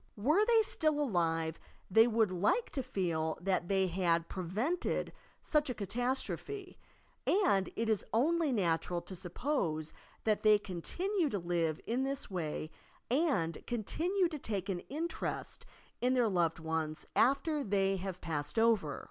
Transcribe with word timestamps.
Were 0.17 0.43
they 0.43 0.63
still 0.63 0.99
alive 0.99 1.59
they 1.91 2.07
would 2.07 2.31
like 2.31 2.71
to 2.71 2.81
feel 2.81 3.37
that 3.39 3.67
they 3.67 3.85
had 3.85 4.27
prevented 4.29 5.13
such 5.43 5.69
a 5.69 5.75
catastrophe, 5.75 6.75
and 7.27 7.69
it 7.75 7.87
is 7.87 8.03
only 8.11 8.51
natural 8.51 8.99
to 9.03 9.15
suppose 9.15 9.93
that 10.23 10.41
they 10.41 10.57
continue 10.57 11.29
to 11.29 11.37
live 11.37 11.79
in 11.85 12.01
this 12.03 12.31
way 12.31 12.71
and 13.11 13.63
continue 13.67 14.27
to 14.29 14.39
take 14.39 14.69
an 14.69 14.79
interest 14.89 15.67
in 16.01 16.15
their 16.15 16.27
loved 16.29 16.57
ones 16.57 17.05
after 17.15 17.63
they 17.63 17.97
have 17.97 18.21
passed 18.21 18.57
over. 18.57 18.99